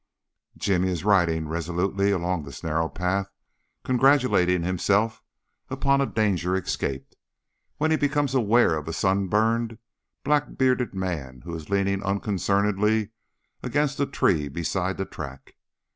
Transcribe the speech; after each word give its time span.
Jimmy 0.57 0.87
is 0.89 1.03
riding 1.03 1.47
resolutely 1.47 2.09
along 2.09 2.41
this 2.43 2.63
narrow 2.63 2.89
path, 2.89 3.29
congratulating 3.83 4.63
himself 4.63 5.21
upon 5.69 6.01
a 6.01 6.07
danger 6.07 6.55
escaped, 6.55 7.15
when 7.77 7.91
he 7.91 7.97
becomes 7.97 8.33
aware 8.33 8.75
of 8.77 8.87
a 8.87 8.93
sunburned, 8.93 9.77
black 10.23 10.57
bearded 10.57 10.95
man 10.95 11.41
who 11.41 11.53
is 11.53 11.69
leaning 11.69 12.01
unconcernedly 12.01 13.11
against 13.61 13.99
a 13.99 14.07
tree 14.07 14.47
beside 14.49 14.97
the 14.97 15.05
track. 15.05 15.53